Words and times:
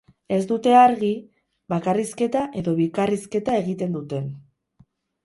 Ez 0.35 0.37
dute 0.51 0.71
argi 0.77 1.09
bakarrizketa 1.73 2.41
edo 2.63 2.73
bikarrizketa 2.79 3.59
egiten 3.61 3.95
duten. 3.99 4.33